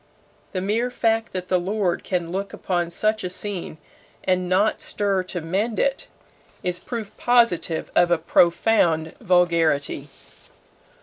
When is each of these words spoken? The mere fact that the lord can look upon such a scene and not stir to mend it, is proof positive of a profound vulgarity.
The 0.53 0.61
mere 0.61 0.89
fact 0.89 1.31
that 1.31 1.47
the 1.47 1.59
lord 1.59 2.03
can 2.03 2.31
look 2.31 2.53
upon 2.53 2.89
such 2.89 3.23
a 3.23 3.29
scene 3.29 3.77
and 4.23 4.49
not 4.49 4.81
stir 4.81 5.21
to 5.25 5.41
mend 5.41 5.77
it, 5.77 6.07
is 6.63 6.79
proof 6.79 7.15
positive 7.17 7.91
of 7.95 8.09
a 8.09 8.17
profound 8.17 9.15
vulgarity. 9.19 10.07